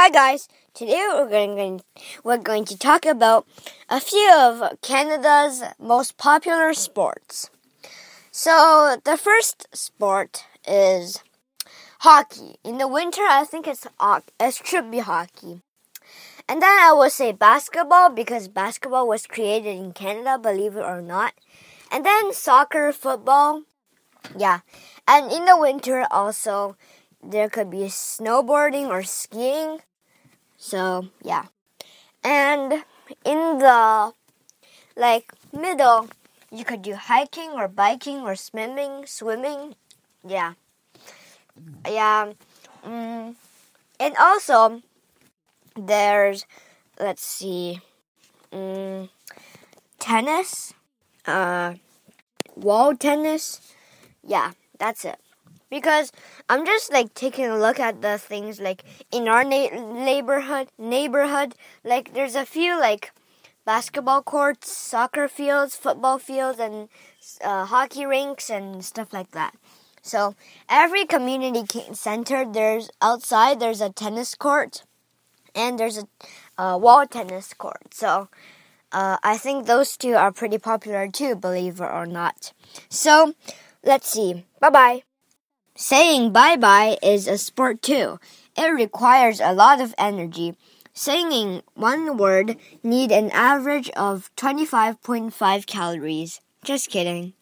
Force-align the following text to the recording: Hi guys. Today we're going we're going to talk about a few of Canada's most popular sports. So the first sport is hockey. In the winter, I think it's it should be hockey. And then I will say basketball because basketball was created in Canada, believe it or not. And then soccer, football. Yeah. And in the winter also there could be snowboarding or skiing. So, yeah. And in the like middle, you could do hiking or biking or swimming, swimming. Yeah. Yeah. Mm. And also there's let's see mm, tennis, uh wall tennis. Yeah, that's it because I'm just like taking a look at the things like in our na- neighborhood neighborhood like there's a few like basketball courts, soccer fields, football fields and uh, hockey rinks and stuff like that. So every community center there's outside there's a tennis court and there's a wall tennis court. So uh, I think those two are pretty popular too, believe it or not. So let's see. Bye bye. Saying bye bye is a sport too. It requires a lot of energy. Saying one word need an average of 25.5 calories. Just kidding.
Hi 0.00 0.08
guys. 0.08 0.48
Today 0.72 1.04
we're 1.12 1.28
going 1.28 1.82
we're 2.24 2.38
going 2.38 2.64
to 2.64 2.78
talk 2.78 3.04
about 3.04 3.46
a 3.90 4.00
few 4.00 4.32
of 4.34 4.80
Canada's 4.80 5.62
most 5.78 6.16
popular 6.16 6.72
sports. 6.72 7.50
So 8.30 8.96
the 9.04 9.18
first 9.18 9.68
sport 9.76 10.46
is 10.66 11.22
hockey. 11.98 12.56
In 12.64 12.78
the 12.78 12.88
winter, 12.88 13.20
I 13.28 13.44
think 13.44 13.68
it's 13.68 13.86
it 14.00 14.54
should 14.64 14.90
be 14.90 15.00
hockey. 15.00 15.60
And 16.48 16.62
then 16.62 16.78
I 16.80 16.94
will 16.96 17.10
say 17.10 17.32
basketball 17.32 18.08
because 18.08 18.48
basketball 18.48 19.06
was 19.06 19.26
created 19.26 19.76
in 19.76 19.92
Canada, 19.92 20.38
believe 20.38 20.76
it 20.76 20.82
or 20.82 21.02
not. 21.02 21.34
And 21.92 22.06
then 22.06 22.32
soccer, 22.32 22.90
football. 22.94 23.64
Yeah. 24.34 24.60
And 25.06 25.30
in 25.30 25.44
the 25.44 25.58
winter 25.58 26.06
also 26.10 26.78
there 27.22 27.50
could 27.50 27.68
be 27.68 27.92
snowboarding 27.92 28.88
or 28.88 29.02
skiing. 29.02 29.80
So, 30.60 31.08
yeah. 31.24 31.46
And 32.22 32.84
in 33.24 33.58
the 33.58 34.12
like 34.94 35.32
middle, 35.52 36.08
you 36.52 36.64
could 36.64 36.82
do 36.82 36.94
hiking 36.94 37.52
or 37.52 37.66
biking 37.66 38.20
or 38.20 38.36
swimming, 38.36 39.06
swimming. 39.06 39.74
Yeah. 40.22 40.52
Yeah. 41.88 42.32
Mm. 42.84 43.36
And 43.98 44.16
also 44.20 44.82
there's 45.76 46.44
let's 46.98 47.24
see 47.24 47.80
mm, 48.52 49.08
tennis, 49.98 50.74
uh 51.26 51.74
wall 52.54 52.94
tennis. 52.94 53.72
Yeah, 54.22 54.52
that's 54.78 55.06
it 55.06 55.18
because 55.70 56.12
I'm 56.48 56.66
just 56.66 56.92
like 56.92 57.14
taking 57.14 57.46
a 57.46 57.58
look 57.58 57.80
at 57.80 58.02
the 58.02 58.18
things 58.18 58.60
like 58.60 58.84
in 59.10 59.28
our 59.28 59.44
na- 59.44 60.04
neighborhood 60.04 60.68
neighborhood 60.78 61.54
like 61.84 62.14
there's 62.14 62.34
a 62.34 62.44
few 62.44 62.78
like 62.78 63.12
basketball 63.64 64.22
courts, 64.22 64.72
soccer 64.72 65.28
fields, 65.28 65.76
football 65.76 66.18
fields 66.18 66.58
and 66.58 66.88
uh, 67.44 67.64
hockey 67.66 68.04
rinks 68.04 68.50
and 68.50 68.84
stuff 68.84 69.12
like 69.12 69.30
that. 69.32 69.54
So 70.02 70.34
every 70.68 71.04
community 71.04 71.66
center 71.92 72.44
there's 72.50 72.90
outside 73.00 73.60
there's 73.60 73.80
a 73.80 73.90
tennis 73.90 74.34
court 74.34 74.82
and 75.54 75.78
there's 75.78 76.02
a 76.58 76.78
wall 76.78 77.06
tennis 77.06 77.54
court. 77.54 77.94
So 77.94 78.28
uh, 78.92 79.18
I 79.22 79.36
think 79.36 79.66
those 79.66 79.96
two 79.96 80.14
are 80.14 80.32
pretty 80.32 80.58
popular 80.58 81.08
too, 81.08 81.34
believe 81.36 81.80
it 81.80 81.84
or 81.84 82.06
not. 82.06 82.52
So 82.88 83.34
let's 83.84 84.08
see. 84.08 84.44
Bye 84.60 84.70
bye. 84.70 85.09
Saying 85.76 86.32
bye 86.32 86.56
bye 86.56 86.96
is 87.02 87.26
a 87.26 87.36
sport 87.36 87.82
too. 87.82 88.20
It 88.56 88.66
requires 88.72 89.40
a 89.40 89.52
lot 89.52 89.80
of 89.80 89.94
energy. 89.98 90.54
Saying 90.94 91.62
one 91.74 92.16
word 92.16 92.56
need 92.84 93.10
an 93.10 93.30
average 93.32 93.90
of 93.90 94.30
25.5 94.36 95.66
calories. 95.66 96.40
Just 96.62 96.88
kidding. 96.90 97.34